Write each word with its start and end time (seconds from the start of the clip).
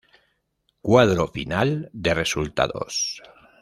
Cuadro 0.87 1.27
final 1.27 1.91
de 1.93 2.15
resultados. 2.15 3.21